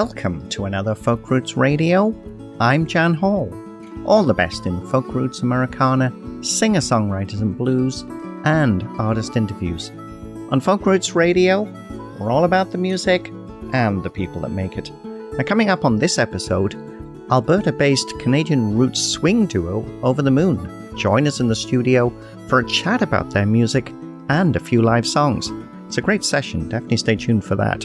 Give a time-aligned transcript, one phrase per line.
[0.00, 2.14] Welcome to another Folk Roots Radio.
[2.60, 3.52] I'm Jan Hall.
[4.06, 8.02] All the best in folk roots Americana, singer songwriters and blues,
[8.44, 9.90] and artist interviews.
[10.52, 11.62] On Folk Roots Radio,
[12.20, 13.32] we're all about the music
[13.72, 14.92] and the people that make it.
[15.04, 16.76] Now, coming up on this episode,
[17.32, 22.12] Alberta based Canadian roots swing duo Over the Moon join us in the studio
[22.46, 23.92] for a chat about their music
[24.28, 25.50] and a few live songs.
[25.88, 27.84] It's a great session, definitely stay tuned for that.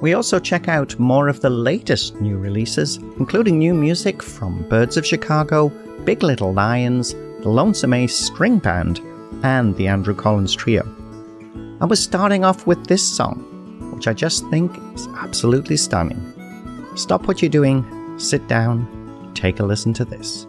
[0.00, 4.96] We also check out more of the latest new releases, including new music from Birds
[4.96, 5.68] of Chicago,
[6.04, 9.00] Big Little Lions, the Lonesome Ace String Band,
[9.42, 10.84] and the Andrew Collins Trio.
[11.82, 16.32] I was starting off with this song, which I just think is absolutely stunning.
[16.96, 17.84] Stop what you're doing,
[18.18, 20.46] sit down, take a listen to this.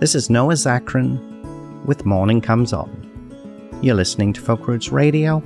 [0.00, 2.90] This is Noah Zacharin with Morning Comes On.
[3.82, 5.42] You're listening to Folk Roots Radio,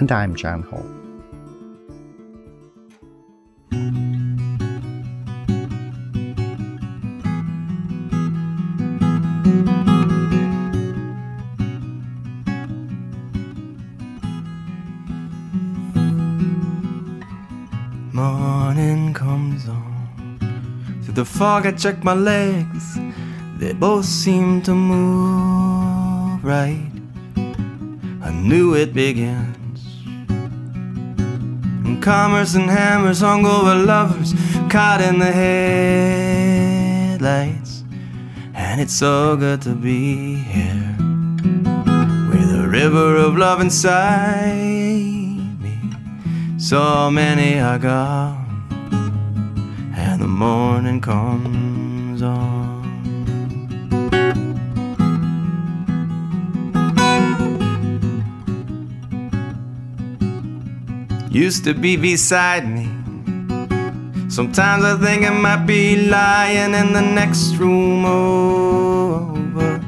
[0.00, 0.97] and I'm Jan Hall.
[21.18, 22.96] The fog, I check my legs.
[23.58, 26.92] They both seem to move right.
[28.22, 29.80] I knew it begins.
[31.84, 34.32] And commerce and hammers hung over lovers
[34.70, 35.32] caught in the
[37.10, 37.82] headlights.
[38.54, 40.94] And it's so good to be here
[42.30, 44.54] with a river of love inside
[45.60, 45.80] me.
[46.58, 48.47] So many are gone,
[50.38, 52.78] morning comes on.
[61.30, 62.86] used to be beside me.
[64.28, 69.80] Sometimes I think I might be lying in the next room over.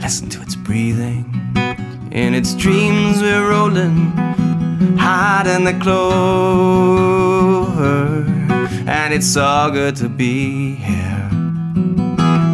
[0.00, 1.26] Listen to its breathing.
[2.10, 4.12] In its dreams, we're rolling
[5.48, 7.18] in the clover.
[8.90, 11.28] And it's so good to be here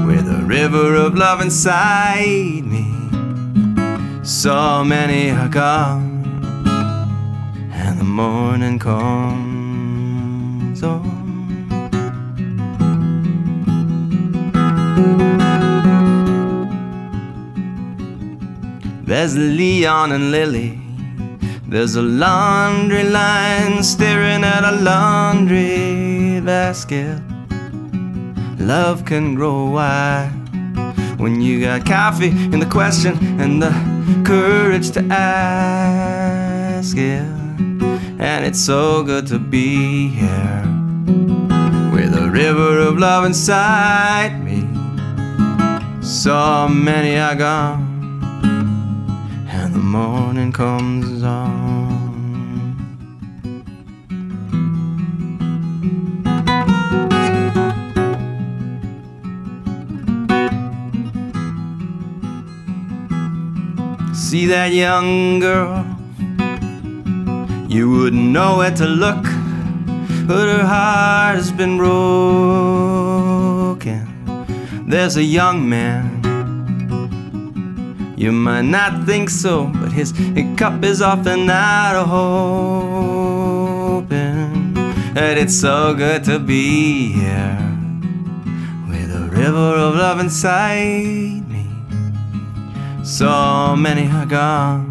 [0.04, 2.92] with a river of love inside me.
[4.24, 6.26] So many are gone
[7.72, 11.04] and the morning comes on.
[19.04, 20.80] There's Leon and Lily.
[21.68, 27.20] There's a laundry line staring at a laundry basket.
[28.58, 30.32] Love can grow wild
[31.18, 33.72] when you got coffee in the question and the
[34.24, 37.44] courage to ask it
[38.24, 40.62] and it's so good to be here
[41.92, 44.62] with a river of love inside me.
[46.02, 47.82] So many are gone,
[49.48, 51.53] and the morning comes on.
[64.34, 65.86] See that young girl
[67.68, 69.22] you wouldn't know where to look,
[70.26, 72.18] but her heart has been broken.
[74.88, 76.20] There's a young man.
[78.16, 80.12] You might not think so, but his
[80.56, 84.10] cup is often not open.
[85.16, 87.56] And it's so good to be here
[88.88, 91.23] with a river of love inside.
[93.04, 94.86] So many are gone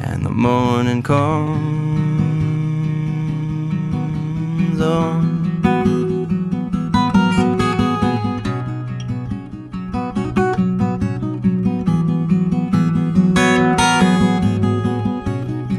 [0.00, 1.50] and the morning comes
[4.80, 5.34] on.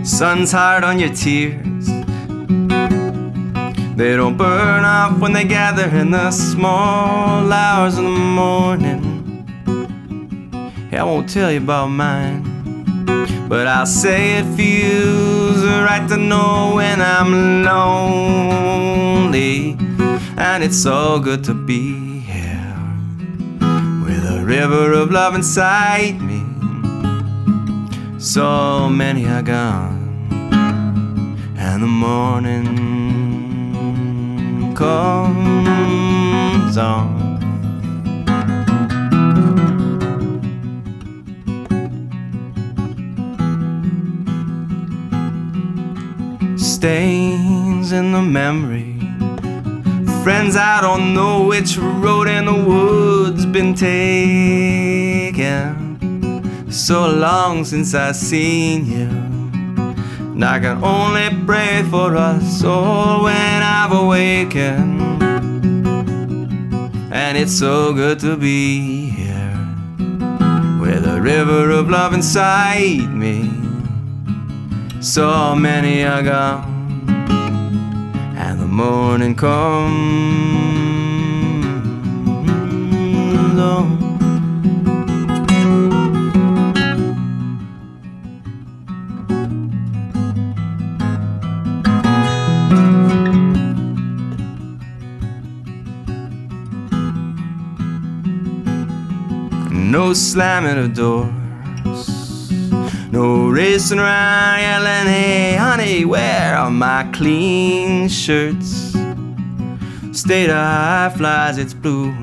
[0.03, 1.87] Sun's hard on your tears.
[3.95, 9.04] They don't burn off when they gather in the small hours of the morning.
[10.97, 12.43] I won't tell you about mine.
[13.49, 19.77] But I'll say it feels right to know when I'm lonely.
[20.37, 22.75] And it's so good to be here
[24.05, 26.43] with a river of love inside me.
[28.19, 29.99] So many are gone,
[31.57, 32.65] and the morning
[34.75, 37.24] comes on.
[46.85, 48.93] Stains in the memory.
[50.23, 55.73] Friends, I don't know which road in the woods been taken.
[56.69, 59.09] So long since I seen you.
[60.33, 65.01] And I can only pray for us all when I've awakened.
[67.11, 69.57] And it's so good to be here
[70.79, 73.49] with a river of love inside me.
[75.01, 76.74] So many are gone,
[78.75, 80.35] morning comes.
[99.71, 101.31] No slamming of doors,
[103.15, 108.91] no racing around yelling, Hey, honey, where are my clean shirts?
[110.11, 112.13] State of high flies its blue.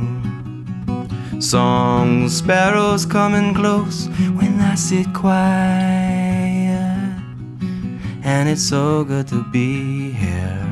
[1.41, 6.83] Song sparrows coming close when I sit quiet.
[8.23, 10.67] And it's so good to be here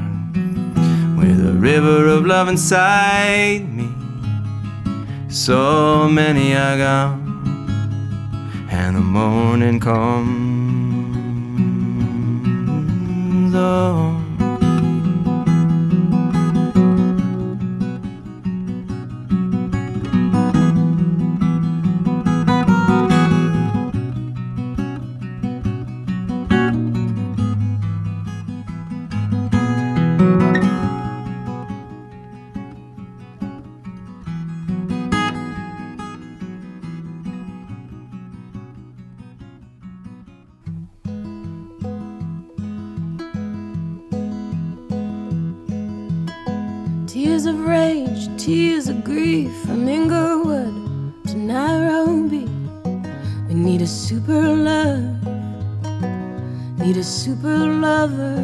[1.18, 3.88] with a river of love inside me.
[5.30, 7.19] So many are gone,
[8.70, 10.24] and the morning comes
[13.54, 14.29] on.
[47.12, 50.72] Tears of rage, tears of grief from Inglewood
[51.26, 52.46] to Nairobi.
[53.48, 55.20] We need a super love,
[56.78, 58.38] need a super lover.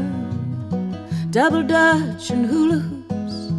[1.31, 3.53] Double Dutch and hula hoops,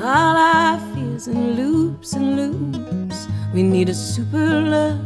[0.00, 3.26] all our fears in loops and loops.
[3.52, 5.00] We need a super love,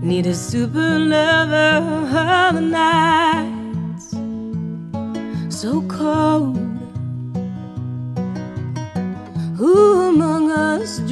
[0.00, 1.82] need a super lover.
[2.16, 4.10] All the nights
[5.48, 6.63] so cold.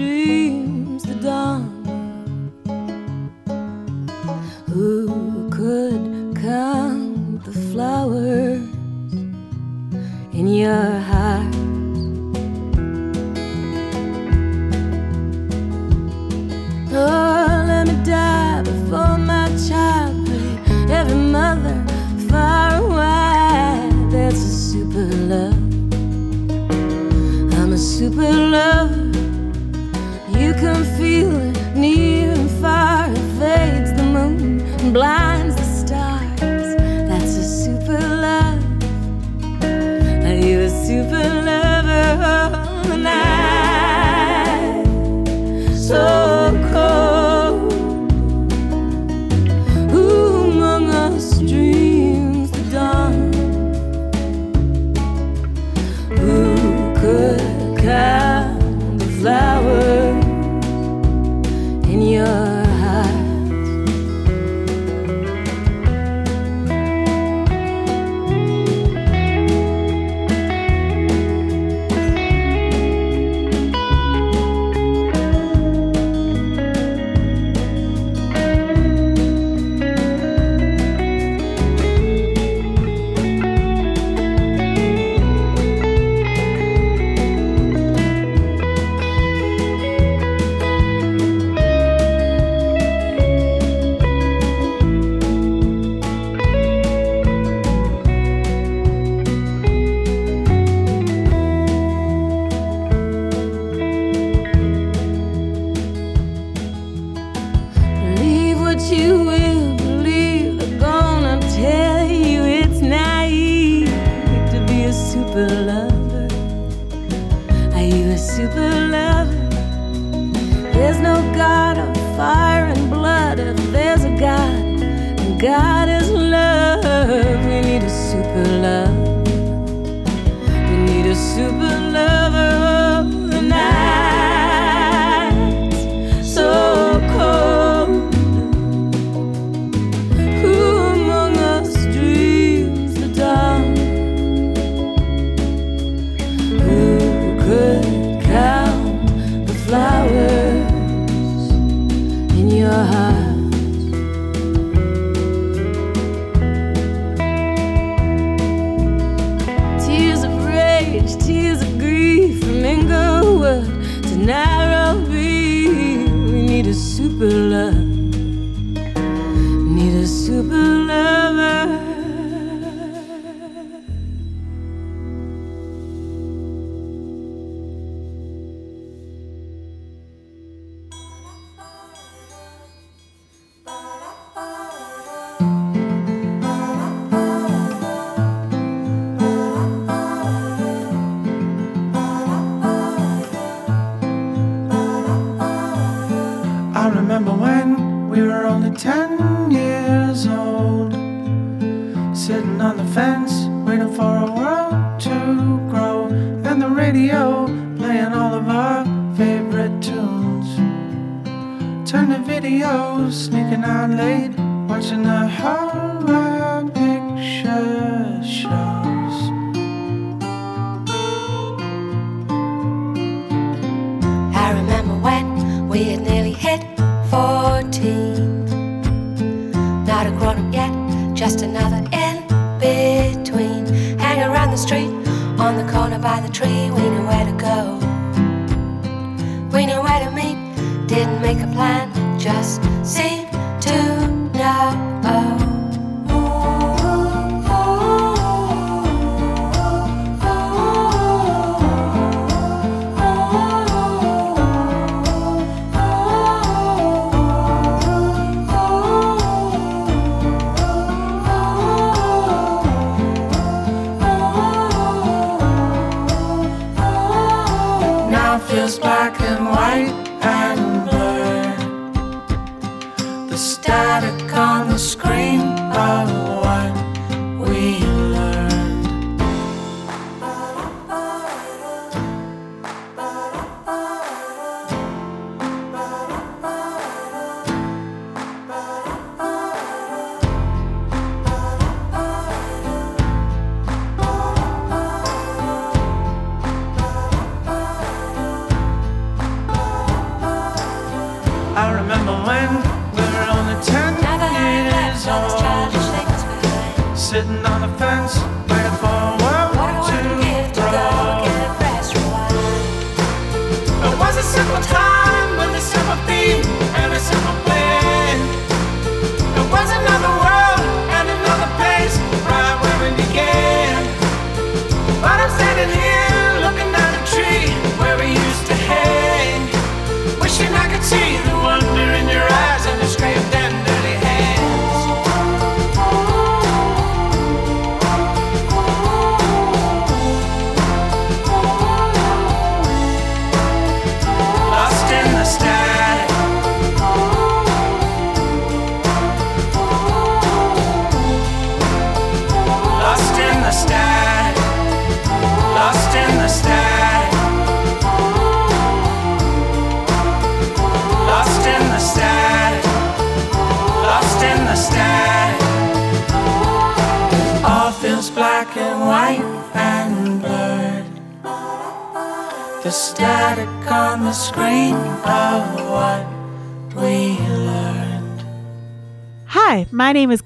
[0.03, 1.62] Dreams the dawn?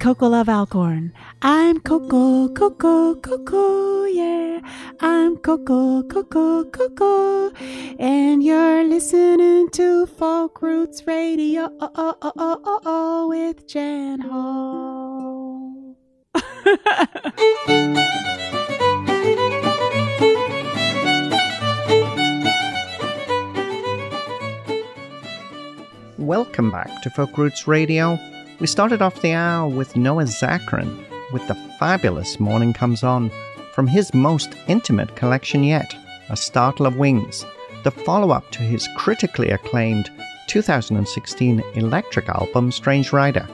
[0.07, 1.13] Coco Love Alcorn.
[1.43, 4.61] I'm Coco, Coco, Coco, yeah.
[5.01, 7.51] I'm Coco, Coco, Coco.
[7.99, 14.21] And you're listening to Folk Roots Radio oh, oh, oh, oh, oh, oh, with Jan
[14.21, 15.97] Hall.
[26.17, 28.21] Welcome back to Folk Roots Radio.
[28.59, 33.31] We started off the hour with Noah Zacharin with the fabulous Morning Comes On
[33.75, 35.95] from his most intimate collection yet,
[36.31, 37.45] A Startle of Wings,
[37.85, 40.11] the follow up to his critically acclaimed
[40.47, 43.47] 2016 electric album Strange Rider,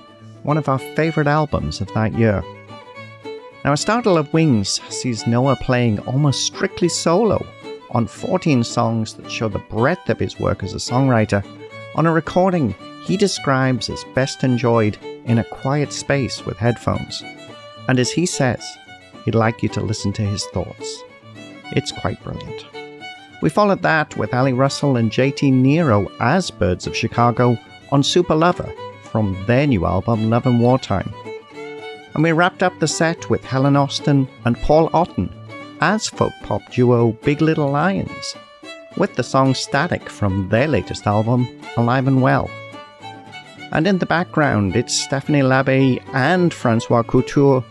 [0.44, 2.44] one of our favourite albums of that year.
[3.64, 7.44] Now, A Startle of Wings sees Noah playing almost strictly solo
[7.90, 11.44] on 14 songs that show the breadth of his work as a songwriter
[11.96, 12.72] on a recording
[13.04, 17.22] he describes as best enjoyed in a quiet space with headphones.
[17.88, 18.64] And as he says,
[19.24, 21.02] he'd like you to listen to his thoughts.
[21.72, 22.64] It's quite brilliant.
[23.42, 27.58] We followed that with Ali Russell and JT Nero as Birds of Chicago
[27.90, 31.12] on Super Lover from their new album Love and Wartime.
[32.14, 35.32] And we wrapped up the set with Helen Austin and Paul Otten
[35.80, 38.36] as folk pop duo Big Little Lions
[38.96, 42.50] with the song Static from their latest album, Alive and Well.
[43.72, 47.64] And in the background, it's Stephanie Labbe and Francois Couture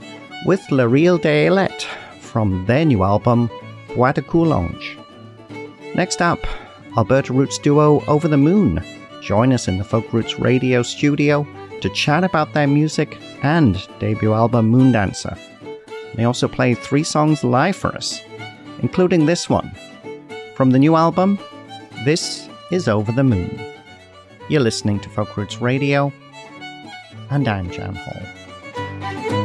[0.48, 1.70] with La Real de
[2.20, 3.52] from their new album,
[3.96, 4.98] Bois de Coulanges.
[5.94, 6.40] Next up,
[6.98, 8.84] Alberta Roots duo Over the Moon
[9.22, 11.46] join us in the Folk Roots radio studio
[11.82, 15.38] to chat about their music and debut album Moondancer.
[16.16, 18.22] They also play three songs live for us,
[18.80, 19.72] including this one.
[20.56, 21.38] From the new album,
[22.06, 23.81] this is Over the Moon.
[24.52, 26.12] You're listening to Folk Roots Radio,
[27.30, 29.41] and I'm Jan Hall.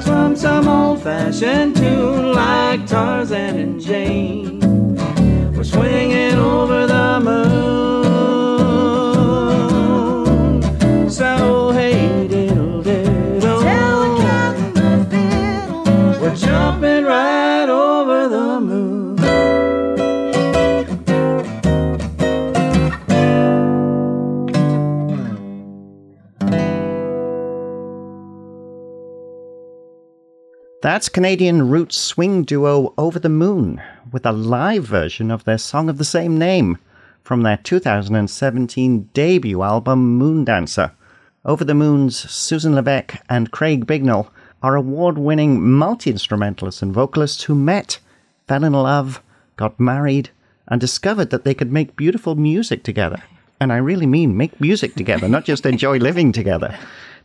[0.00, 4.35] From some old fashioned tune like Tarzan and Jane.
[31.06, 35.88] That's Canadian roots swing duo Over the Moon with a live version of their song
[35.88, 36.78] of the same name
[37.22, 40.90] from their 2017 debut album Moondancer.
[41.44, 44.30] Over the Moon's Susan Levesque and Craig Bignell
[44.64, 48.00] are award winning multi instrumentalists and vocalists who met,
[48.48, 49.22] fell in love,
[49.54, 50.30] got married,
[50.66, 53.22] and discovered that they could make beautiful music together.
[53.60, 56.76] And I really mean make music together, not just enjoy living together.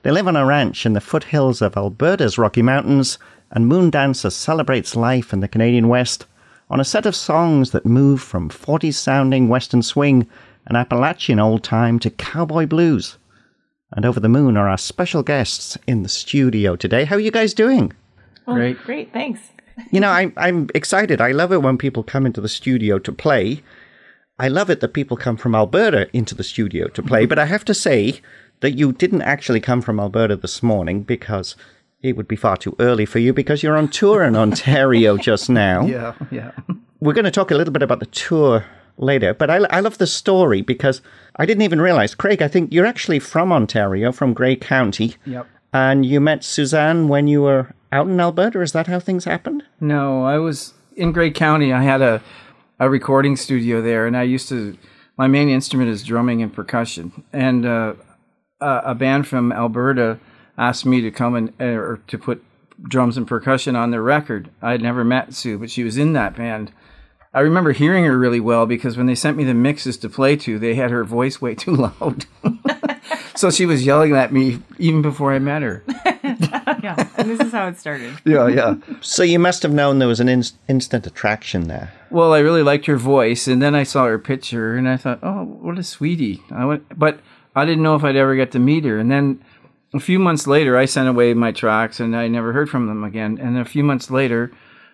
[0.04, 3.18] They live on a ranch in the foothills of Alberta's Rocky Mountains,
[3.52, 6.26] and Moon Dancer celebrates life in the Canadian West
[6.70, 10.28] on a set of songs that move from 40s sounding Western swing
[10.66, 13.18] and Appalachian old time to cowboy blues.
[13.92, 17.04] And Over the Moon are our special guests in the studio today.
[17.04, 17.92] How are you guys doing?
[18.48, 18.82] Oh, great.
[18.86, 19.42] Great, thanks.
[19.92, 21.20] You know, I'm, I'm excited.
[21.20, 23.62] I love it when people come into the studio to play.
[24.40, 27.46] I love it that people come from Alberta into the studio to play, but I
[27.46, 28.22] have to say
[28.62, 31.56] that you didn't actually come from Alberta this morning because
[32.04, 35.50] it would be far too early for you because you're on tour in Ontario just
[35.50, 35.86] now.
[35.86, 36.52] Yeah, yeah.
[37.00, 38.66] We're going to talk a little bit about the tour
[38.98, 41.02] later, but I, I love the story because
[41.38, 45.48] I didn't even realize, Craig, I think you're actually from Ontario, from Grey County, Yep.
[45.74, 48.62] and you met Suzanne when you were out in Alberta.
[48.62, 49.64] Is that how things happened?
[49.80, 51.74] No, I was in Grey County.
[51.74, 52.22] I had a
[52.80, 54.76] a recording studio there, and I used to.
[55.18, 57.94] My main instrument is drumming and percussion, and uh,
[58.60, 60.20] a, a band from Alberta
[60.58, 62.44] asked me to come and uh, or to put
[62.84, 64.50] drums and percussion on their record.
[64.62, 66.72] I had never met Sue, but she was in that band.
[67.34, 70.36] I remember hearing her really well because when they sent me the mixes to play
[70.38, 72.26] to, they had her voice way too loud.
[73.36, 75.84] so she was yelling at me even before I met her.
[76.84, 78.18] yeah, and this is how it started.
[78.26, 78.76] Yeah, yeah.
[79.00, 81.94] So you must have known there was an inst- instant attraction there.
[82.10, 85.20] Well, I really liked her voice, and then I saw her picture, and I thought,
[85.24, 87.20] "Oh, what a sweetie!" I went, but
[87.56, 88.98] I didn't know if I'd ever get to meet her.
[88.98, 89.44] And then
[89.94, 93.04] a few months later, I sent away my tracks, and I never heard from them
[93.04, 93.38] again.
[93.42, 94.52] And a few months later,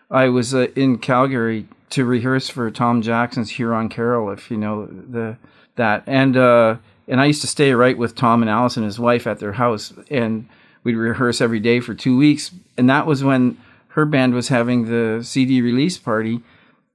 [0.09, 4.85] I was uh, in Calgary to rehearse for Tom Jackson's Huron Carol, if you know
[4.85, 5.37] the
[5.75, 9.27] that, and uh, and I used to stay right with Tom and Allison, his wife,
[9.27, 10.49] at their house, and
[10.83, 12.51] we'd rehearse every day for two weeks.
[12.77, 13.57] And that was when
[13.89, 16.41] her band was having the CD release party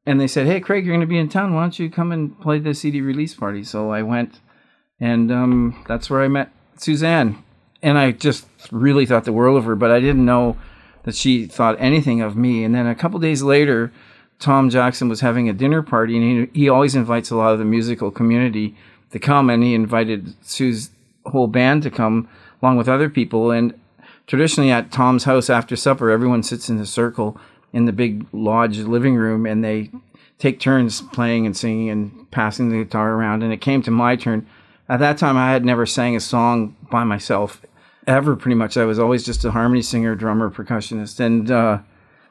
[0.07, 1.55] and they said, "Hey, Craig, you're going to be in town.
[1.55, 4.41] Why don't you come and play the CD release party?" So I went,
[5.01, 7.43] and um, that's where I met Suzanne.
[7.83, 10.57] And I just really thought the world of her, but I didn't know
[11.03, 12.63] that she thought anything of me.
[12.65, 13.93] And then a couple days later,
[14.39, 17.59] Tom Jackson was having a dinner party, and he, he always invites a lot of
[17.59, 18.77] the musical community
[19.11, 20.91] to come, and he invited Sue's
[21.27, 22.29] whole band to come
[22.63, 23.51] along with other people.
[23.51, 23.79] And
[24.27, 27.39] traditionally at Tom's house after supper, everyone sits in a circle
[27.73, 29.91] in the big lodge living room and they
[30.39, 33.43] take turns playing and singing and passing the guitar around.
[33.43, 34.47] And it came to my turn.
[34.89, 37.63] At that time, I had never sang a song by myself
[38.07, 38.77] ever, pretty much.
[38.77, 41.21] I was always just a harmony singer, drummer, percussionist.
[41.21, 41.79] And uh,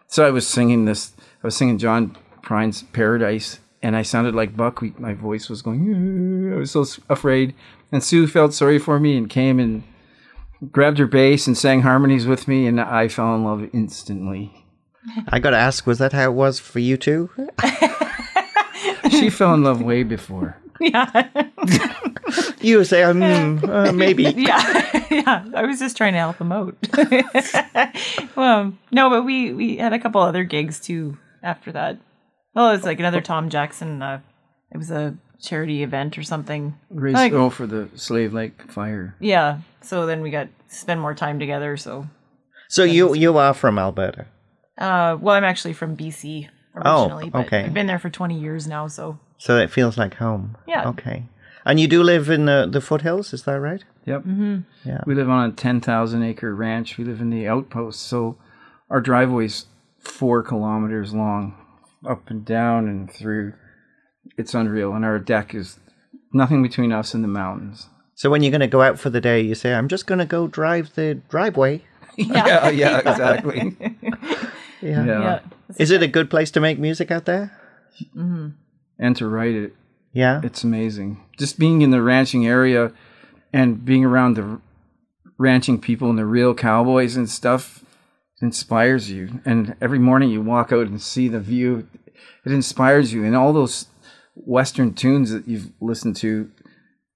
[0.07, 3.59] so I was singing this, I was singing John Prine's Paradise.
[3.83, 4.99] And I sounded like buckwheat.
[4.99, 7.55] My voice was going, I was so afraid.
[7.91, 9.83] And Sue felt sorry for me and came and
[10.71, 12.67] grabbed her bass and sang harmonies with me.
[12.67, 14.65] And I fell in love instantly.
[15.29, 17.31] I got to ask, was that how it was for you too?
[19.09, 20.60] she fell in love way before.
[20.93, 21.39] Yeah,
[22.59, 23.21] You say, um,
[23.63, 24.23] uh, maybe.
[24.37, 25.45] yeah, yeah.
[25.55, 26.75] I was just trying to help him out.
[28.35, 31.97] well, no, but we we had a couple other gigs too after that.
[32.55, 34.01] Well, it was like another Tom Jackson.
[34.01, 34.21] Uh,
[34.71, 36.75] it was a charity event or something.
[36.89, 39.15] Raise Like- oh for the Slave Lake fire.
[39.19, 39.59] Yeah.
[39.81, 41.77] So then we got to spend more time together.
[41.77, 42.07] So,
[42.69, 44.25] So you you are from Alberta.
[44.77, 46.49] uh, well, I'm actually from BC
[46.85, 47.63] Oh, originally, but okay.
[47.65, 48.87] I've been there for 20 years now.
[48.87, 50.55] So So it feels like home.
[50.67, 50.87] Yeah.
[50.89, 51.23] Okay.
[51.65, 53.83] And you do live in the, the foothills, is that right?
[54.05, 54.21] Yep.
[54.21, 54.59] Mm-hmm.
[54.87, 55.01] Yeah.
[55.07, 56.99] We live on a ten thousand acre ranch.
[56.99, 58.37] We live in the outpost, so
[58.91, 59.65] our driveway's
[59.99, 61.55] four kilometers long,
[62.07, 63.53] up and down and through.
[64.37, 65.79] It's unreal, and our deck is
[66.31, 67.87] nothing between us and the mountains.
[68.13, 70.19] So when you're going to go out for the day, you say, I'm just going
[70.19, 71.81] to go drive the driveway.
[72.15, 73.75] Yeah, yeah, exactly.
[74.81, 75.05] Yeah.
[75.05, 75.05] Yeah.
[75.05, 75.39] yeah,
[75.77, 77.57] Is it a good place to make music out there?
[78.15, 78.49] Mm-hmm.
[79.01, 79.73] And to write it,
[80.13, 80.39] Yeah.
[80.43, 81.17] it's amazing.
[81.37, 82.93] Just being in the ranching area
[83.51, 84.61] and being around the
[85.37, 87.83] ranching people and the real cowboys and stuff
[88.41, 89.41] inspires you.
[89.43, 91.87] And every morning you walk out and see the view,
[92.45, 93.23] it inspires you.
[93.25, 93.87] And all those
[94.35, 96.49] Western tunes that you've listened to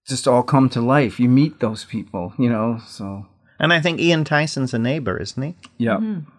[0.08, 1.20] just all come to life.
[1.20, 2.80] You meet those people, you know.
[2.86, 3.26] So
[3.60, 5.56] And I think Ian Tyson's a neighbor, isn't he?
[5.78, 6.30] yeah, mm-hmm.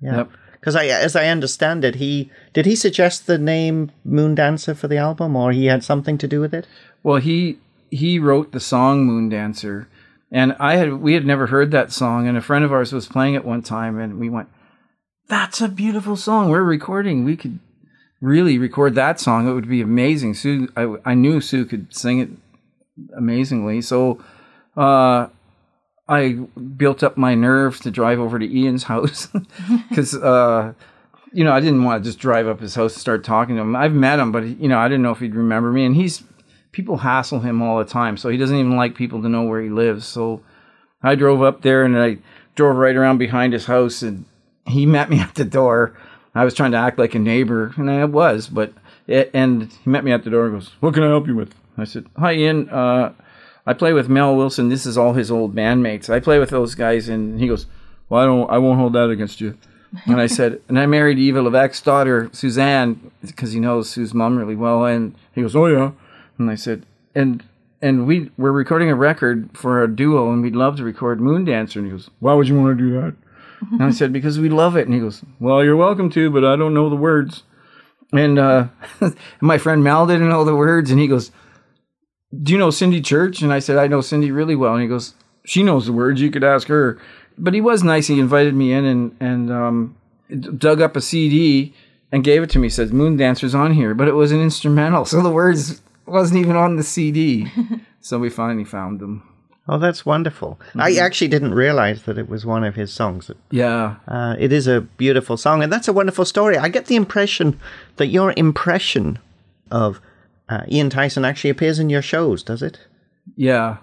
[0.00, 0.16] Yeah.
[0.16, 0.30] Yep.
[0.64, 4.88] Because I, as I understand it, he did he suggest the name Moon Dancer for
[4.88, 6.66] the album, or he had something to do with it?
[7.02, 7.58] Well, he
[7.90, 9.88] he wrote the song Moon Dancer,
[10.32, 13.06] and I had we had never heard that song, and a friend of ours was
[13.06, 14.48] playing it one time, and we went,
[15.28, 16.48] "That's a beautiful song.
[16.48, 17.24] We're recording.
[17.24, 17.58] We could
[18.22, 19.46] really record that song.
[19.46, 22.30] It would be amazing." Sue, I, I knew Sue could sing it
[23.14, 24.24] amazingly, so
[24.78, 25.26] uh,
[26.08, 26.32] I
[26.76, 29.28] built up my nerve to drive over to Ian's house
[29.88, 30.14] because.
[30.14, 30.74] Uh,
[31.34, 33.62] you know, I didn't want to just drive up his house and start talking to
[33.62, 33.74] him.
[33.74, 35.84] I've met him, but you know, I didn't know if he'd remember me.
[35.84, 36.22] And he's
[36.70, 39.60] people hassle him all the time, so he doesn't even like people to know where
[39.60, 40.06] he lives.
[40.06, 40.42] So
[41.02, 42.18] I drove up there and I
[42.54, 44.24] drove right around behind his house, and
[44.66, 45.98] he met me at the door.
[46.36, 48.72] I was trying to act like a neighbor, and I was, but
[49.06, 51.34] it, and he met me at the door and goes, "What can I help you
[51.36, 52.68] with?" I said, "Hi, Ian.
[52.68, 53.12] Uh,
[53.66, 54.68] I play with Mel Wilson.
[54.68, 56.10] This is all his old bandmates.
[56.10, 57.66] I play with those guys." And he goes,
[58.08, 58.50] "Well, I don't.
[58.50, 59.56] I won't hold that against you."
[60.06, 64.36] and I said, and I married Eva Levesque's daughter, Suzanne, because he knows Sue's mom
[64.36, 64.84] really well.
[64.84, 65.92] And he goes, oh yeah.
[66.38, 67.42] And I said, and
[67.80, 71.44] and we we're recording a record for a duo, and we'd love to record Moon
[71.44, 71.78] Dancer.
[71.78, 73.14] And he goes, why would you want to do that?
[73.70, 74.86] and I said, because we love it.
[74.86, 77.44] And he goes, well, you're welcome to, but I don't know the words.
[78.12, 78.68] And uh,
[79.40, 81.30] my friend Mal didn't know the words, and he goes,
[82.42, 83.42] do you know Cindy Church?
[83.42, 84.72] And I said, I know Cindy really well.
[84.74, 86.20] And he goes, she knows the words.
[86.20, 86.98] You could ask her.
[87.36, 88.06] But he was nice.
[88.06, 89.96] He invited me in and and um,
[90.56, 91.74] dug up a CD
[92.12, 92.68] and gave it to me.
[92.68, 96.54] Says Moon Dancer's on here, but it was an instrumental, so the words wasn't even
[96.56, 97.50] on the CD.
[98.00, 99.28] so we finally found them.
[99.66, 100.60] Oh, that's wonderful.
[100.76, 103.30] I actually didn't realize that it was one of his songs.
[103.50, 106.58] Yeah, Uh, it is a beautiful song, and that's a wonderful story.
[106.58, 107.58] I get the impression
[107.96, 109.18] that your impression
[109.70, 110.00] of
[110.48, 112.78] uh, Ian Tyson actually appears in your shows, does it?
[113.36, 113.76] yeah,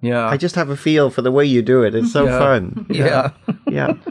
[0.00, 0.26] Yeah.
[0.28, 1.94] I just have a feel for the way you do it.
[1.94, 2.38] It's so Yeah.
[2.38, 2.86] fun.
[2.90, 3.30] yeah.
[3.68, 3.94] Yeah.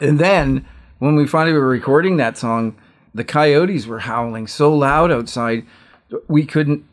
[0.00, 0.66] And then
[0.98, 2.76] when we finally were recording that song,
[3.14, 5.64] the coyotes were howling so loud outside,
[6.28, 6.84] we couldn't.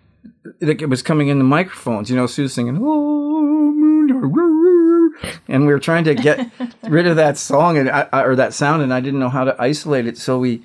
[0.61, 2.09] Like it was coming in the microphones.
[2.09, 5.13] You know, Sue singing, "Oh, moon, roo, roo,"
[5.49, 6.49] and we were trying to get
[6.83, 9.43] rid of that song and I, I- or that sound, and I didn't know how
[9.43, 10.17] to isolate it.
[10.17, 10.61] So we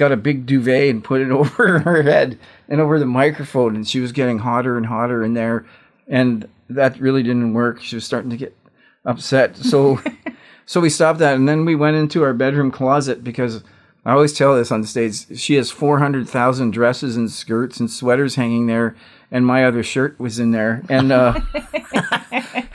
[0.00, 3.86] got a big duvet and put it over her head and over the microphone, and
[3.86, 5.64] she was getting hotter and hotter in there,
[6.08, 7.80] and that really didn't work.
[7.80, 8.56] She was starting to get
[9.04, 9.56] upset.
[9.56, 10.00] So.
[10.70, 13.64] So we stopped that, and then we went into our bedroom closet because
[14.04, 15.36] I always tell this on the stage.
[15.36, 18.94] She has four hundred thousand dresses and skirts and sweaters hanging there,
[19.30, 21.40] and my other shirt was in there, and uh,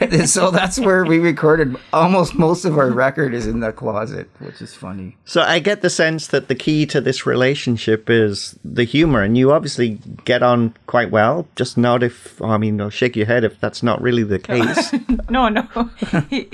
[0.26, 4.62] so that's where we recorded almost most of our record is in the closet, which
[4.62, 5.18] is funny.
[5.26, 9.38] So I get the sense that the key to this relationship is the humor, and
[9.38, 11.48] you obviously get on quite well.
[11.56, 14.94] Just not if I mean, I'll shake your head if that's not really the case.
[15.30, 15.64] No, no.
[16.30, 16.50] he,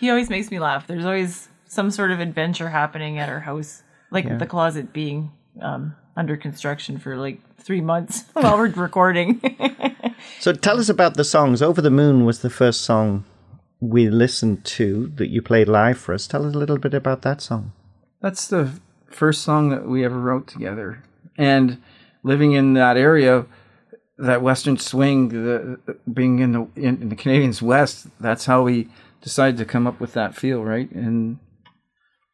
[0.00, 0.86] he always makes me laugh.
[0.86, 5.94] There's always some sort of adventure happening at our house, like the closet being um,
[6.16, 9.40] under construction for like three months while we're recording.
[10.40, 11.62] so tell us about the songs.
[11.62, 13.24] Over the Moon was the first song
[13.80, 16.26] we listened to that you played live for us.
[16.26, 17.72] Tell us a little bit about that song.
[18.22, 21.02] That's the first song that we ever wrote together,
[21.36, 21.82] and
[22.22, 23.46] living in that area.
[24.18, 25.78] That Western swing, the,
[26.10, 28.88] being in the in, in the Canadians West, that's how we
[29.20, 30.90] decided to come up with that feel, right?
[30.90, 31.38] And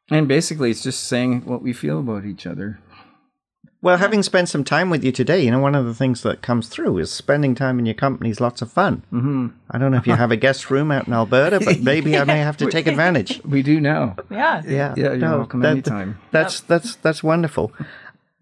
[0.08, 2.78] and basically, it's just saying what we feel about each other.
[3.82, 6.40] Well, having spent some time with you today, you know, one of the things that
[6.40, 9.02] comes through is spending time in your company is lots of fun.
[9.12, 9.48] Mm-hmm.
[9.72, 12.22] I don't know if you have a guest room out in Alberta, but maybe I
[12.22, 13.42] may have to take advantage.
[13.44, 14.14] We do now.
[14.30, 14.62] yeah.
[14.64, 16.20] Yeah, Yeah, you're welcome anytime.
[16.30, 17.72] That's that's that's wonderful.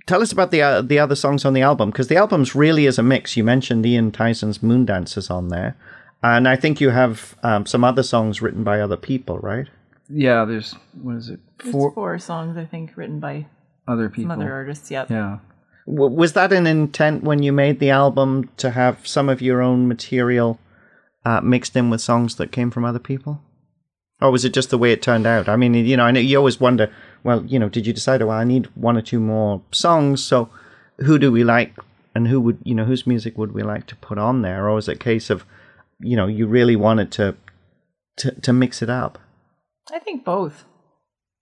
[0.06, 2.84] Tell us about the uh, the other songs on the album because the album's really
[2.84, 3.34] is a mix.
[3.34, 5.74] You mentioned Ian Tyson's Moon Dancers on there,
[6.22, 9.68] and I think you have um, some other songs written by other people, right?
[10.10, 11.40] Yeah, there's what is it?
[11.58, 13.46] There's Four four songs, I think, written by
[13.88, 14.32] other some people.
[14.32, 14.90] other artists.
[14.90, 15.10] Yep.
[15.10, 15.38] Yeah.
[15.86, 19.60] W- was that an intent when you made the album to have some of your
[19.62, 20.58] own material
[21.24, 23.40] uh, mixed in with songs that came from other people?
[24.20, 25.48] Or was it just the way it turned out?
[25.48, 26.92] I mean, you know, I know you always wonder,
[27.24, 30.50] well, you know, did you decide, well, I need one or two more songs, so
[30.98, 31.74] who do we like
[32.14, 34.68] and who would, you know, whose music would we like to put on there?
[34.68, 35.46] Or was it a case of,
[36.00, 37.36] you know, you really wanted to
[38.18, 39.18] to, to mix it up?
[39.90, 40.64] I think both.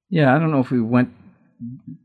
[0.09, 1.11] Yeah, I don't know if we went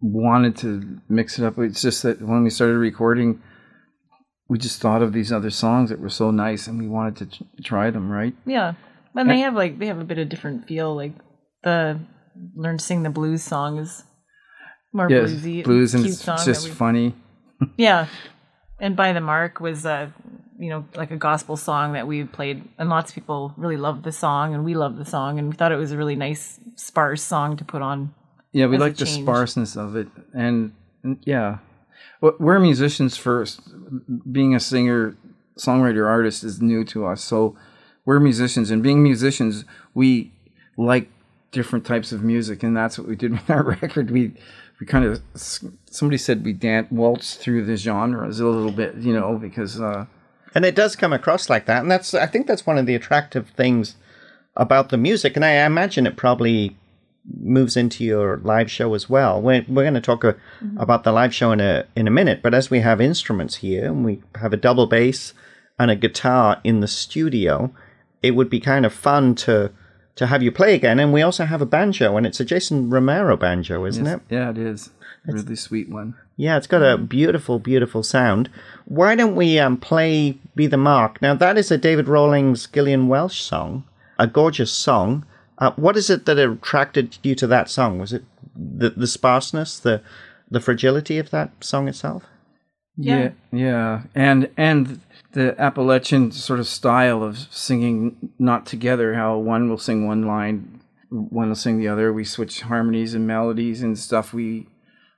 [0.01, 1.57] wanted to mix it up.
[1.59, 3.41] It's just that when we started recording,
[4.47, 7.61] we just thought of these other songs that were so nice, and we wanted to
[7.63, 8.09] try them.
[8.09, 8.35] Right?
[8.45, 8.73] Yeah.
[9.15, 10.95] And they have like they have a bit of different feel.
[10.95, 11.13] Like
[11.63, 11.99] the
[12.55, 14.03] learn to sing the blues song is
[14.91, 17.15] more Yes, bluesy, blues, and cute it's just we- funny.
[17.77, 18.07] Yeah.
[18.79, 20.13] And by the mark was a
[20.59, 24.03] you know, like a gospel song that we played and lots of people really loved
[24.03, 26.59] the song and we loved the song and we thought it was a really nice
[26.75, 28.13] sparse song to put on.
[28.53, 29.23] Yeah, we like the change.
[29.23, 31.57] sparseness of it, and, and yeah,
[32.21, 33.61] we're musicians first.
[34.31, 35.17] Being a singer,
[35.57, 37.57] songwriter, artist is new to us, so
[38.05, 40.31] we're musicians, and being musicians, we
[40.77, 41.09] like
[41.51, 44.11] different types of music, and that's what we did with our record.
[44.11, 44.33] We
[44.79, 49.13] we kind of somebody said we dan waltz through the genres a little bit, you
[49.13, 50.05] know, because uh,
[50.55, 52.95] And it does come across like that, and that's I think that's one of the
[52.95, 53.95] attractive things
[54.55, 56.75] about the music, and I imagine it probably
[57.39, 59.41] moves into your live show as well.
[59.41, 60.33] We're, we're going to talk uh
[60.77, 63.85] about the live show in a in a minute, but as we have instruments here,
[63.85, 65.33] and we have a double bass
[65.79, 67.73] and a guitar in the studio,
[68.21, 69.71] it would be kind of fun to
[70.15, 70.99] to have you play again.
[70.99, 74.21] And we also have a banjo, and it's a Jason Romero banjo, isn't it?
[74.29, 74.91] yeah, it is
[75.27, 76.15] a really sweet one.
[76.35, 78.49] Yeah, it's got a beautiful, beautiful sound.
[78.85, 81.21] Why don't we um, play By the Mark?
[81.21, 83.83] Now, that is a David Rawlings Gillian Welch song,
[84.17, 85.25] a gorgeous song.
[85.57, 87.99] Uh, what is it that attracted you to that song?
[87.99, 88.23] Was it
[88.55, 90.01] the, the sparseness, the,
[90.49, 92.23] the fragility of that song itself?
[92.95, 99.15] Yeah, yeah, and and the Appalachian sort of style of singing not together.
[99.15, 102.13] How one will sing one line, one will sing the other.
[102.13, 104.31] We switch harmonies and melodies and stuff.
[104.31, 104.67] We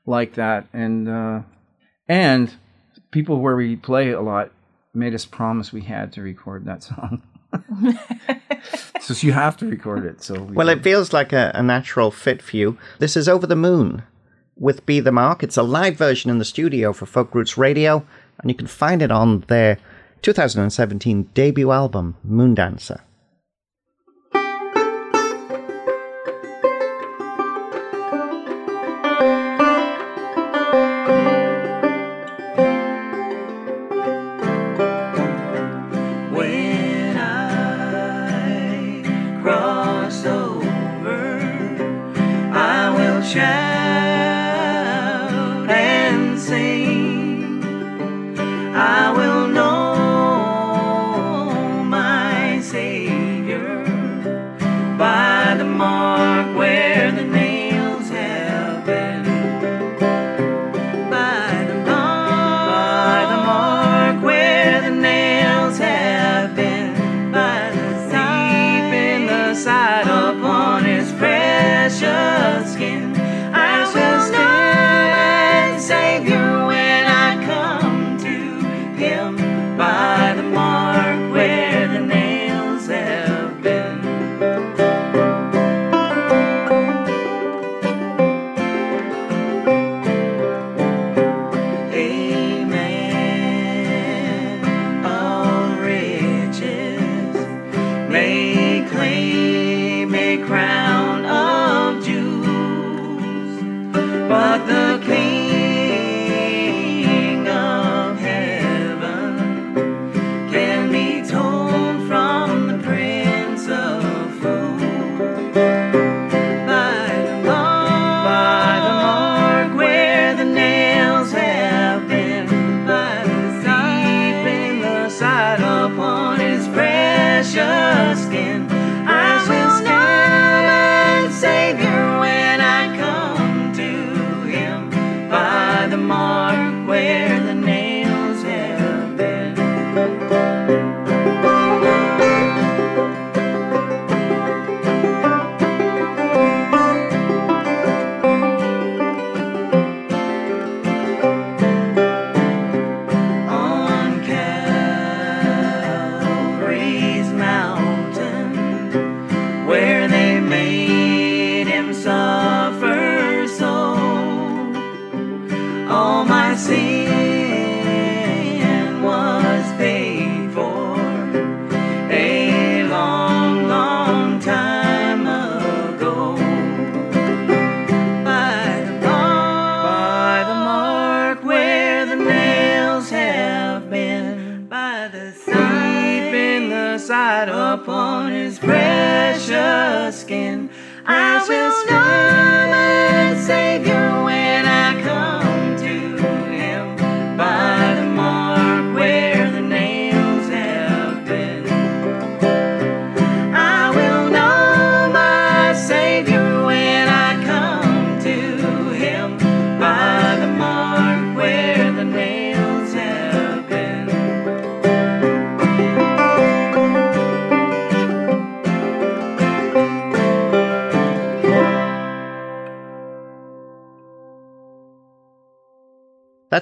[0.06, 1.42] like that, and uh,
[2.08, 2.54] and
[3.12, 4.52] people where we play a lot
[4.94, 7.24] made us promise we had to record that song.
[9.02, 10.24] so you have to record it.
[10.24, 10.80] So we Well, did.
[10.80, 12.78] it feels like a, a natural fit for you.
[13.00, 14.04] This is Over the Moon
[14.58, 15.44] with By the Mark.
[15.44, 18.06] It's a live version in the studio for Folk Roots Radio,
[18.40, 19.78] and you can find it on their
[20.22, 23.02] 2017 debut album, Moondancer.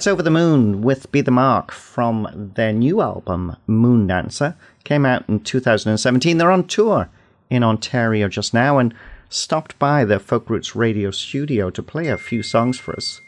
[0.08, 4.56] Over the Moon with By the Mark from their new album, Moon Dancer.
[4.84, 6.38] Came out in 2017.
[6.38, 7.10] They're on tour
[7.50, 8.94] in Ontario just now and
[9.30, 13.22] stopped by the Folk Roots radio studio to play a few songs for us.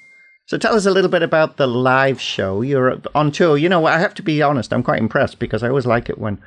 [0.47, 2.61] So tell us a little bit about the live show.
[2.61, 3.57] You're on tour.
[3.57, 6.17] You know, I have to be honest, I'm quite impressed because I always like it
[6.17, 6.41] when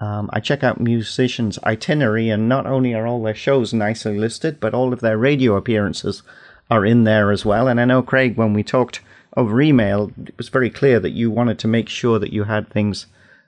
[0.00, 4.60] um, I check out musicians' itinerary, and not only are all their shows nicely listed,
[4.60, 6.22] but all of their radio appearances
[6.70, 7.68] are in there as well.
[7.68, 9.00] And I know, Craig, when we talked
[9.36, 12.70] over email, it was very clear that you wanted to make sure that you had
[12.70, 13.06] things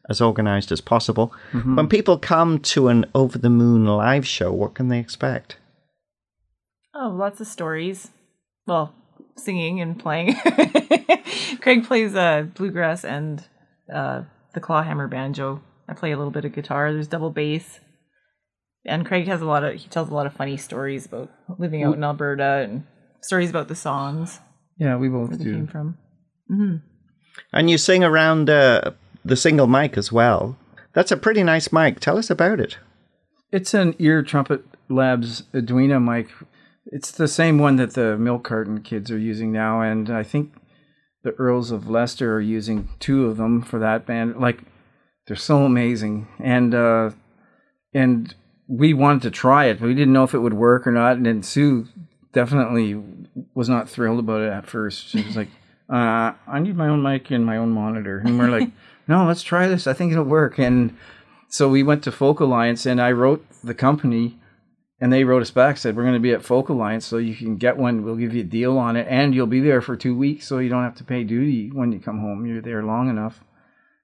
[0.08, 1.32] as organized as possible.
[1.52, 5.56] When people come to an Over the Moon live show, what can they expect?
[6.94, 8.10] Oh, lots of stories.
[8.66, 8.94] Well,
[9.36, 10.34] singing and playing.
[11.60, 13.46] Craig plays uh, bluegrass and
[13.92, 14.22] uh,
[14.54, 15.62] the clawhammer banjo.
[15.88, 16.92] I play a little bit of guitar.
[16.92, 17.80] There's double bass.
[18.86, 21.82] And Craig has a lot of, he tells a lot of funny stories about living
[21.82, 22.86] out in Alberta and
[23.20, 24.40] stories about the songs
[24.78, 25.72] Yeah, we both where they came do.
[25.72, 25.98] from.
[27.52, 28.92] And you sing around uh,
[29.24, 30.56] the single mic as well.
[30.94, 32.00] That's a pretty nice mic.
[32.00, 32.78] Tell us about it.
[33.52, 36.28] It's an Ear Trumpet Labs Edwina mic.
[36.86, 40.54] It's the same one that the milk carton kids are using now, and I think
[41.22, 44.36] the Earls of Leicester are using two of them for that band.
[44.38, 44.62] Like
[45.26, 47.10] they're so amazing, and uh,
[47.92, 48.34] and
[48.66, 51.16] we wanted to try it, but we didn't know if it would work or not.
[51.16, 51.86] And then Sue
[52.32, 53.00] definitely
[53.54, 55.08] was not thrilled about it at first.
[55.08, 55.48] She was like,
[55.88, 58.70] uh, "I need my own mic and my own monitor," and we're like,
[59.08, 59.86] "No, let's try this.
[59.86, 60.96] I think it'll work." And
[61.48, 64.38] so we went to Folk Alliance, and I wrote the company,
[65.00, 67.34] and they wrote us back said we're going to be at Folk Alliance, so you
[67.34, 68.04] can get one.
[68.04, 70.58] We'll give you a deal on it, and you'll be there for two weeks, so
[70.58, 72.46] you don't have to pay duty when you come home.
[72.46, 73.40] You're there long enough.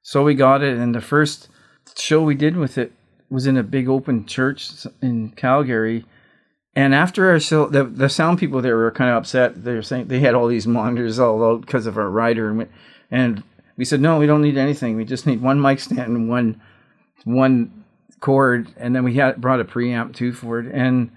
[0.03, 1.49] So we got it, and the first
[1.97, 2.93] show we did with it
[3.31, 6.05] was in a big open church in Calgary.
[6.77, 9.65] And after our show, the, the sound people there were kind of upset.
[9.65, 12.59] They were saying they had all these monitors all out because of our rider, and
[12.59, 12.67] we,
[13.11, 13.43] and
[13.77, 14.97] we said no, we don't need anything.
[14.97, 16.61] We just need one mic stand and one
[17.25, 17.85] one
[18.21, 20.73] cord, and then we had brought a preamp too for it.
[20.73, 21.11] And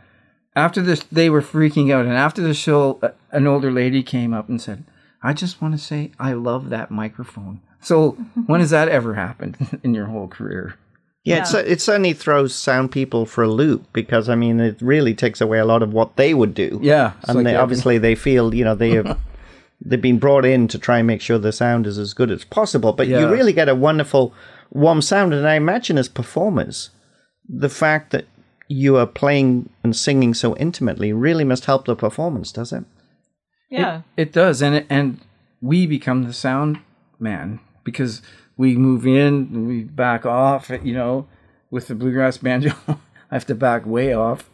[0.55, 2.05] after this, they were freaking out.
[2.05, 2.99] And after the show,
[3.31, 4.83] an older lady came up and said,
[5.23, 8.11] "I just want to say I love that microphone." So
[8.45, 10.75] when has that ever happened in your whole career?
[11.27, 15.13] Yeah, It's, it certainly throws sound people for a loop because I mean it really
[15.13, 16.79] takes away a lot of what they would do.
[16.81, 19.19] Yeah, and like they, obviously they feel you know they have
[19.81, 22.45] they've been brought in to try and make sure the sound is as good as
[22.45, 22.93] possible.
[22.93, 24.33] But you really get a wonderful
[24.71, 26.91] warm sound, and I imagine as performers,
[27.47, 28.25] the fact that
[28.69, 32.83] you are playing and singing so intimately really must help the performance, does it?
[33.69, 34.01] Yeah.
[34.15, 35.19] It does, and it, and
[35.61, 36.79] we become the sound
[37.19, 38.21] man because
[38.57, 41.27] we move in we back off, you know,
[41.69, 42.97] with the bluegrass banjo, I
[43.31, 44.49] have to back way off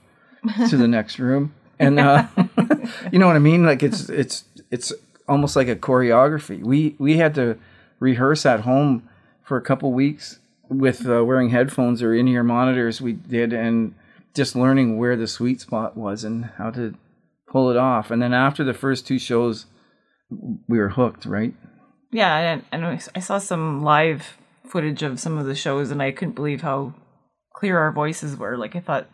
[0.70, 2.28] to the next room, and uh,
[3.12, 3.66] you know what I mean.
[3.66, 4.94] Like it's it's it's
[5.28, 6.62] almost like a choreography.
[6.62, 7.58] We we had to
[8.00, 9.08] rehearse at home
[9.44, 10.40] for a couple weeks
[10.70, 13.02] with uh, wearing headphones or in ear monitors.
[13.02, 13.96] We did and
[14.34, 16.96] just learning where the sweet spot was and how to
[17.48, 18.12] pull it off.
[18.12, 19.68] And then after the first two shows,
[20.68, 21.26] we were hooked.
[21.26, 21.54] Right?
[22.14, 26.02] Yeah, and, and I I saw some live footage of some of the shows, and
[26.02, 26.94] I couldn't believe how
[27.54, 28.56] clear our voices were.
[28.58, 29.08] Like I thought,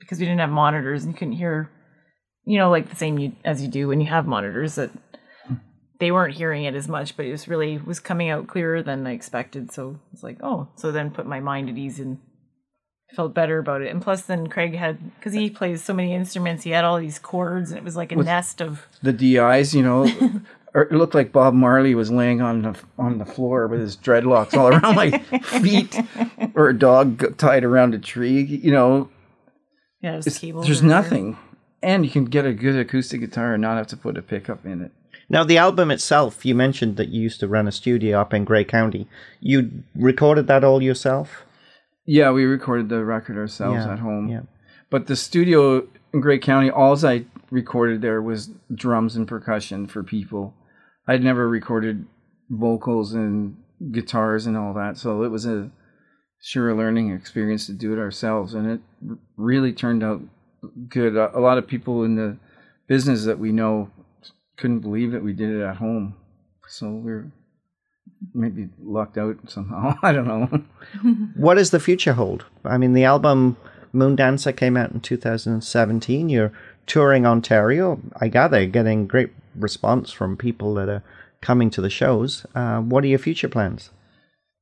[0.00, 1.70] because we didn't have monitors and you couldn't hear,
[2.44, 4.74] you know, like the same you, as you do when you have monitors.
[4.74, 4.90] That
[6.00, 9.06] they weren't hearing it as much, but it was really was coming out clearer than
[9.06, 9.70] I expected.
[9.70, 12.18] So it's like, oh, so then put my mind at ease and
[13.14, 13.90] felt better about it.
[13.90, 17.18] And plus, then Craig had because he plays so many instruments, he had all these
[17.18, 20.10] chords, and it was like a nest of The DIs, you know.
[20.74, 23.96] or It looked like Bob Marley was laying on the on the floor with his
[23.96, 25.10] dreadlocks all around my
[25.62, 25.98] feet,
[26.54, 28.42] or a dog tied around a tree.
[28.42, 29.08] You know,
[30.00, 30.96] yeah, there's It's- there's everywhere.
[31.02, 31.36] nothing,
[31.82, 34.64] and you can get a good acoustic guitar and not have to put a pickup
[34.64, 34.92] in it.
[35.28, 38.44] Now, the album itself, you mentioned that you used to run a studio up in
[38.44, 39.06] Grey County.
[39.40, 41.44] You recorded that all yourself?
[42.04, 44.26] Yeah, we recorded the record ourselves Yeah, at home.
[44.28, 44.40] yeah.
[44.90, 50.02] But the studio in Grey County, all I recorded there was drums and percussion for
[50.02, 50.54] people.
[51.06, 52.06] I'd never recorded
[52.48, 53.56] vocals and
[53.92, 55.70] guitars and all that, so it was a
[56.42, 58.80] sure learning experience to do it ourselves, and it
[59.36, 60.22] really turned out
[60.88, 61.16] good.
[61.16, 62.36] A a lot of people in the
[62.86, 63.90] business that we know
[64.56, 66.16] couldn't believe that we did it at home,
[66.68, 67.32] so we're
[68.34, 69.96] maybe lucked out somehow.
[70.02, 70.62] I don't know.
[71.36, 72.44] What does the future hold?
[72.64, 73.56] I mean, the album
[73.92, 76.28] Moon Dancer came out in 2017.
[76.28, 76.52] You're
[76.86, 78.00] touring Ontario.
[78.20, 79.30] I gather getting great
[79.60, 81.02] response from people that are
[81.40, 82.44] coming to the shows.
[82.54, 83.90] Uh, what are your future plans?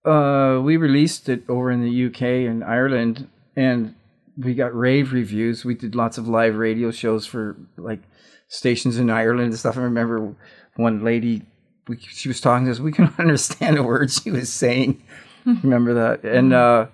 [0.05, 3.95] Uh, we released it over in the UK and Ireland, and
[4.37, 5.65] we got rave reviews.
[5.65, 8.01] We did lots of live radio shows for like
[8.49, 9.77] stations in Ireland and stuff.
[9.77, 10.35] I remember
[10.77, 11.43] one lady,
[11.89, 12.81] we, she was talking to us.
[12.81, 15.03] We couldn't understand a word she was saying.
[15.45, 16.25] remember that?
[16.25, 16.87] And uh,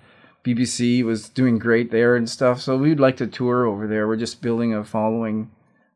[0.43, 2.61] BBC was doing great there and stuff.
[2.61, 4.07] So we'd like to tour over there.
[4.07, 5.51] We're just building a following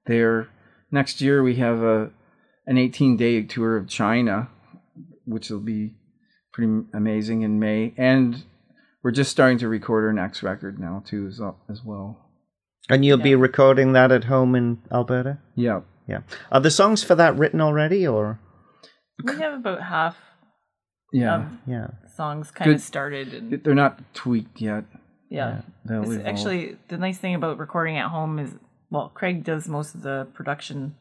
[0.06, 0.50] there.
[0.92, 2.12] Next year we have a
[2.66, 4.50] an 18 day tour of China,
[5.26, 5.96] which will be
[6.54, 8.44] pretty amazing in May, and
[9.04, 12.18] we're just starting to record our next record now too, as, as well.
[12.90, 15.38] And you'll be recording that at home in Alberta?
[15.56, 16.22] Yeah, Yeah.
[16.52, 18.40] Are the songs for that written already, or?
[19.24, 20.18] We have about half
[21.14, 21.50] yeah.
[21.68, 21.88] Yeah.
[22.16, 22.76] songs kind Good.
[22.78, 24.86] of started, and They're not tweaked yet.
[25.30, 25.62] yeah.
[25.86, 26.28] They'll It's evolve.
[26.28, 28.54] actually, the nice thing about recording at home is,
[28.90, 30.96] well, Craig does most of the production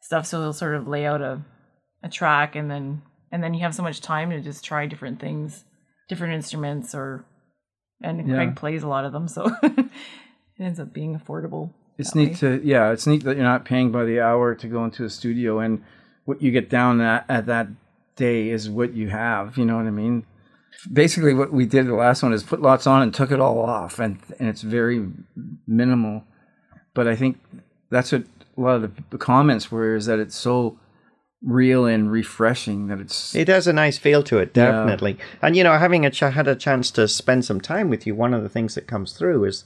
[0.00, 1.42] stuff, so he'll sort of lay out a,
[2.02, 5.20] a track, and then and then you have so much time to just try different
[5.20, 5.64] things,
[6.08, 7.24] different instruments, or
[8.02, 8.34] and Yeah.
[8.36, 9.90] Craig plays a lot of them, so it
[10.58, 11.72] ends up being affordable.
[11.98, 12.34] It's neat way.
[12.34, 15.10] to yeah, it's neat that you're not paying by the hour to go into a
[15.10, 15.82] studio, and
[16.24, 17.68] what you get down at, at that
[18.16, 19.56] day is what you have.
[19.56, 20.26] You know what I mean?
[20.92, 23.60] Basically, what we did the last one is put lots on and took it all
[23.60, 25.08] off, and and it's very
[25.66, 26.24] minimal.
[26.94, 27.38] But I think
[27.90, 28.24] that's what
[28.56, 30.78] a lot of the, comments were is that it's so
[31.42, 34.70] real and refreshing that it's It has a nice feel to it, Yeah.
[34.70, 35.18] definitely.
[35.40, 38.14] And you know, having a ch- had a chance to spend some time with you,
[38.14, 39.64] one of the things that comes through is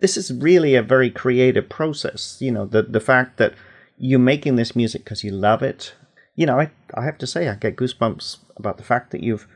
[0.00, 2.36] this is really a very creative process.
[2.40, 3.54] You know, the the fact that
[3.96, 5.94] you're making this music because you love it.
[6.34, 9.46] You know, I I have to say, I get goosebumps about the fact that you've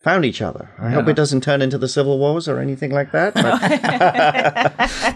[0.00, 0.70] found each other.
[0.78, 3.34] I hope it doesn't turn into the civil wars or anything like that.
[3.34, 3.60] But,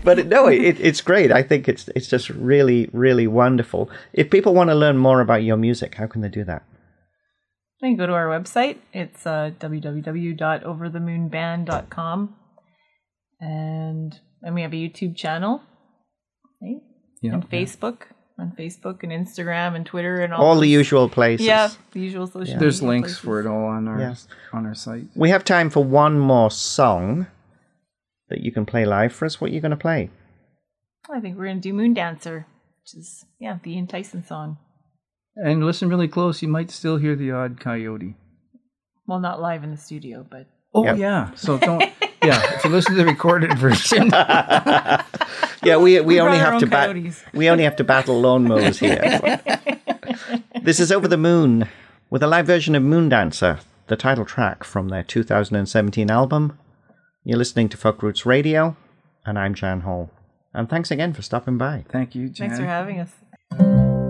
[0.05, 1.33] but no, it, it's great.
[1.33, 3.91] I think it's it's just really really wonderful.
[4.12, 6.62] If people want to learn more about your music, how can they do that?
[7.80, 8.76] They can go to our website.
[8.93, 12.37] It's uh, www.overthemoonband.com.
[13.41, 15.62] And and we have a YouTube channel.
[16.61, 16.80] Right?
[17.22, 18.03] yeah, and Facebook.
[18.43, 21.47] On Facebook and Instagram and Twitter and all, All the usual places.
[21.47, 23.18] Yeah, the usual social There's media links places.
[23.24, 24.26] for it all on our Yes.
[24.53, 25.05] on our site.
[25.14, 27.28] We have time for one more song
[28.28, 29.40] that you can play live for us.
[29.40, 30.11] What are you going to play?
[31.09, 32.47] I think we're gonna do Moon Dancer,
[32.82, 34.59] which is yeah, the Ian Tyson song.
[35.36, 36.43] And listen really close.
[36.43, 38.14] You might still hear the odd coyote.
[39.07, 40.99] Well, not live in the studio, but Oh Yep.
[40.99, 41.30] yeah.
[41.34, 41.84] So don't.
[42.62, 42.68] yeah.
[42.68, 44.10] If you listen to the recorded version,
[45.64, 46.96] Yeah, we we, only have to bat-
[47.32, 49.40] we only have to battle lawnmowers here.
[50.62, 51.68] this is Over the Moon
[52.10, 56.58] with a live version of Moon Dancer, the title track from their 2017 album.
[57.24, 58.76] You're listening to Folk Roots Radio,
[59.24, 60.10] and I'm Jan Hall.
[60.52, 61.84] And thanks again for stopping by.
[61.88, 62.48] thank you, Jan.
[62.48, 64.01] thanks for having us.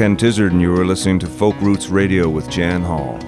[0.00, 3.18] Ken Tizzard, and you are listening to Folk Roots Radio with Jan Hall.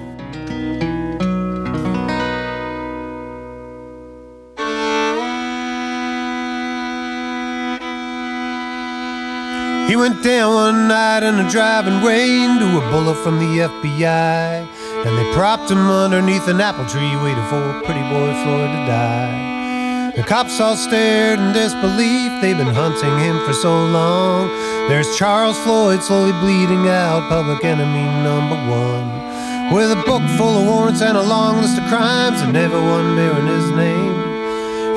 [9.87, 14.67] He went down one night in a driving rain to a bullet from the FBI.
[15.05, 20.11] And they propped him underneath an apple tree, waiting for pretty boy Floyd to die.
[20.15, 24.49] The cops all stared in disbelief, they've been hunting him for so long.
[24.89, 29.73] There's Charles Floyd slowly bleeding out, public enemy number one.
[29.73, 33.47] With a book full of warrants and a long list of crimes, and everyone bearing
[33.47, 34.11] his name.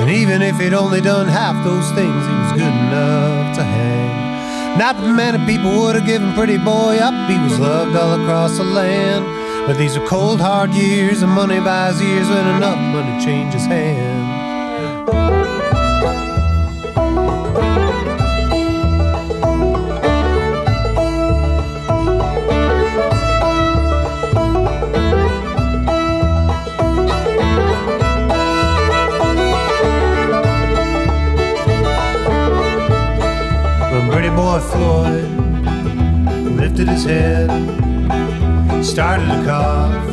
[0.00, 4.76] And even if he'd only done half those things, he was good enough to hang.
[4.76, 7.30] Not many people would have given Pretty Boy up.
[7.30, 9.24] He was loved all across the land.
[9.66, 14.45] But these are cold, hard years, and money buys years when enough money changes hands.
[34.36, 35.24] Boy Floyd
[36.58, 37.48] lifted his head,
[38.84, 40.08] started to cough,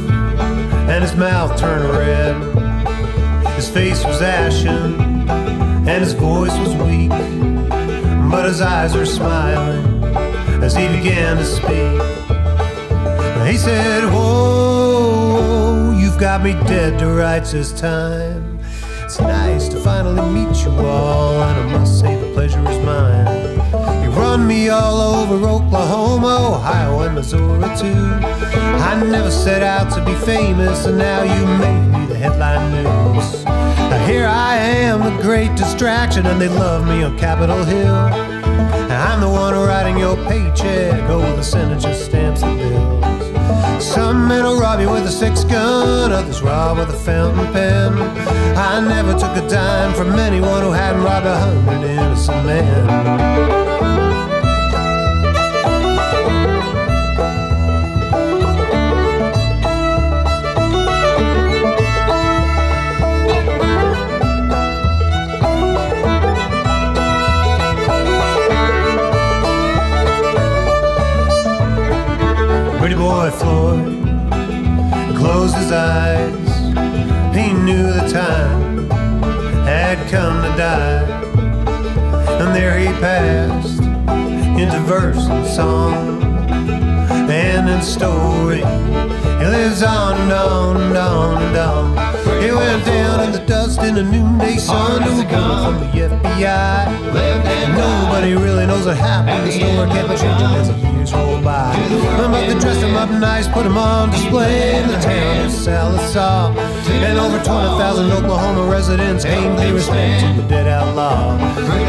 [0.89, 2.35] and his mouth turned red.
[3.55, 7.09] His face was ashen, and his voice was weak,
[8.31, 10.01] but his eyes were smiling
[10.63, 12.01] as he began to speak.
[13.45, 18.57] He said, Whoa, you've got me dead to rights this time.
[19.03, 23.52] It's nice to finally meet you all, and I must say the pleasure is mine.
[24.33, 27.93] Run me all over Oklahoma, Ohio, and Missouri too.
[28.81, 33.45] I never set out to be famous, and now you made me the headline news.
[33.45, 37.93] Now here I am, the great distraction, and they love me on Capitol Hill.
[37.93, 43.85] I'm the one writing your paycheck, oh, the Senate just stamps the bills.
[43.85, 47.93] Some men will rob you with a six gun, others rob with a fountain pen.
[48.57, 53.72] I never took a dime from anyone who hadn't robbed a hundred innocent men.
[87.83, 88.57] Story.
[88.57, 92.41] He lives on on on on.
[92.41, 97.75] He went down in the dust in the noonday sun gun from the FBI.
[97.75, 99.47] Nobody really knows what happened.
[99.47, 101.75] The story kept changing years roll by.
[102.17, 106.55] But they dressed him up nice, put him on display in the town of Sallisaw.
[106.87, 111.37] And over 20,000 Oklahoma residents came to respect to the dead outlaw.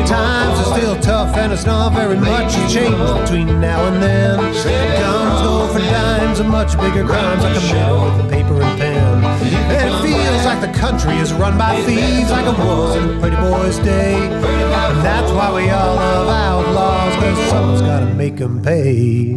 [0.06, 4.38] Times are still tough and it's not very much has changed between now and then.
[4.38, 8.78] Guns go for dimes and much bigger crimes like a man with a paper and
[8.78, 9.24] pen.
[9.24, 13.36] And it feels like the country is run by thieves like it was in Pretty
[13.36, 14.63] Boys' day.
[14.92, 19.36] That's why we all love outlaws, cause someone's gotta make them pay.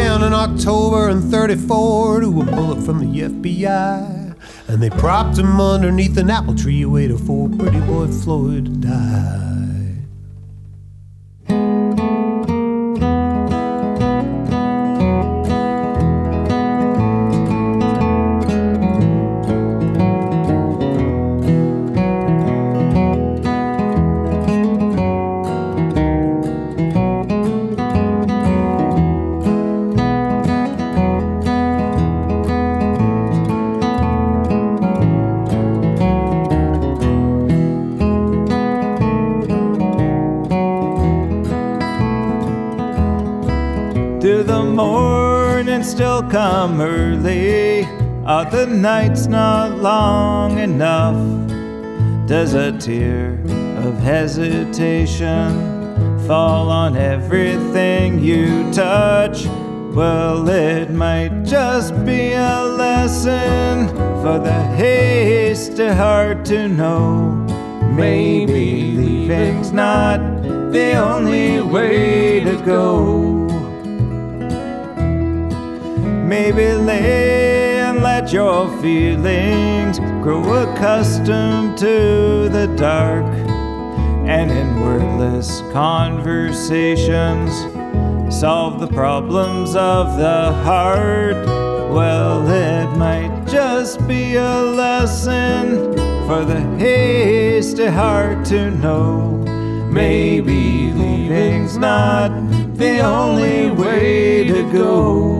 [0.00, 4.34] In October in 34 to a bullet from the FBI.
[4.68, 9.59] And they propped him underneath an apple tree, waiting for pretty boy Floyd to die.
[48.50, 51.14] The nights not long enough?
[52.26, 53.38] Does a tear
[53.86, 55.54] of hesitation
[56.26, 59.46] fall on everything you touch?
[59.94, 63.86] Well, it might just be a lesson
[64.20, 67.30] for the hasty heart to know.
[67.94, 70.18] Maybe leaving's not
[70.72, 73.46] the only way to go.
[76.26, 77.59] Maybe lay
[78.32, 83.24] your feelings grow accustomed to the dark.
[84.28, 87.50] And in wordless conversations,
[88.32, 91.44] solve the problems of the heart.
[91.90, 95.92] Well, it might just be a lesson
[96.28, 99.38] for the hasty heart to know.
[99.90, 102.28] Maybe leaving's not
[102.76, 105.39] the only way to go.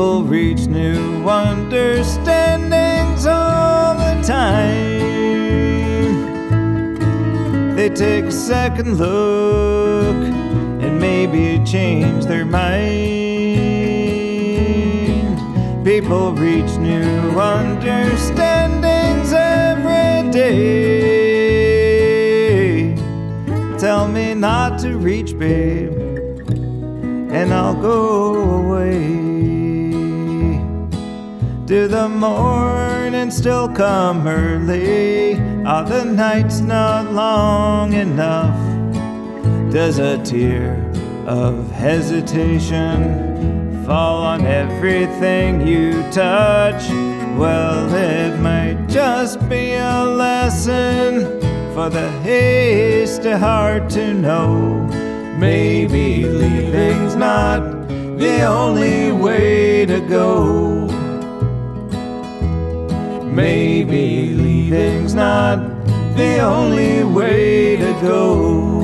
[0.00, 4.96] People reach new understandings all the time.
[7.76, 10.16] They take a second look
[10.82, 12.80] and maybe change their mind.
[15.84, 21.34] People reach new understandings every day.
[23.78, 25.92] Tell me not to reach, babe,
[27.30, 28.39] and I'll go
[31.70, 35.36] Do the morning still come early?
[35.64, 38.58] Are the nights not long enough?
[39.72, 40.84] Does a tear
[41.28, 46.88] of hesitation fall on everything you touch?
[47.38, 51.40] Well, it might just be a lesson
[51.72, 54.88] for the hasty heart to know.
[55.38, 57.86] Maybe leaving's not
[58.18, 60.79] the only way to go.
[63.42, 65.56] Maybe leaving's not
[66.14, 68.80] the only way to go.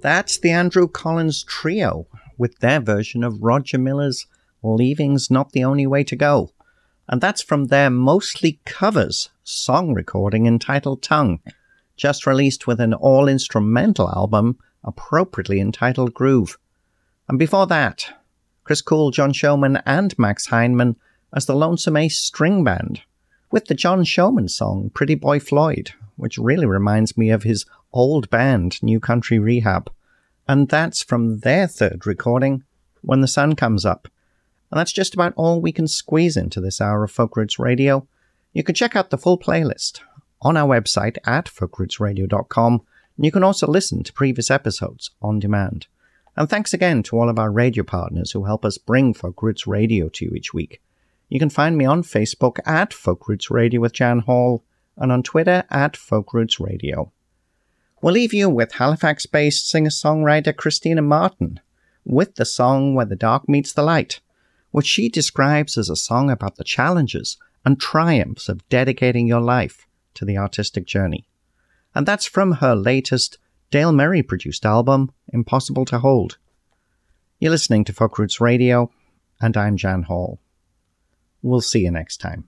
[0.00, 2.06] That's the Andrew Collins Trio
[2.38, 4.26] with their version of Roger Miller's
[4.62, 6.52] Leaving's Not the Only Way to Go.
[7.08, 11.40] And that's from their mostly covers song recording entitled Tongue,
[11.96, 16.58] just released with an all instrumental album appropriately entitled Groove.
[17.28, 18.12] And before that,
[18.64, 20.96] Chris Coole, John Showman, and Max Heineman
[21.32, 23.02] as the Lonesome Ace String Band,
[23.50, 28.28] with the John Showman song Pretty Boy Floyd, which really reminds me of his old
[28.30, 29.90] band, New Country Rehab.
[30.48, 32.64] And that's from their third recording,
[33.02, 34.08] When the Sun Comes Up.
[34.76, 38.06] And that's just about all we can squeeze into this hour of Folk Roots Radio.
[38.52, 40.00] You can check out the full playlist
[40.42, 42.82] on our website at folkrootsradio.com,
[43.16, 45.86] and you can also listen to previous episodes on demand.
[46.36, 49.66] And thanks again to all of our radio partners who help us bring Folk Roots
[49.66, 50.82] Radio to you each week.
[51.30, 54.62] You can find me on Facebook at Folk Roots Radio with Jan Hall
[54.98, 57.10] and on Twitter at Folk Roots Radio.
[58.02, 61.60] We'll leave you with Halifax based singer songwriter Christina Martin
[62.04, 64.20] with the song Where the Dark Meets the Light,
[64.76, 69.86] which she describes as a song about the challenges and triumphs of dedicating your life
[70.12, 71.26] to the artistic journey.
[71.94, 73.38] And that's from her latest
[73.70, 76.36] Dale Murray produced album, Impossible to Hold.
[77.40, 78.90] You're listening to Folk Roots Radio,
[79.40, 80.40] and I'm Jan Hall.
[81.40, 82.46] We'll see you next time.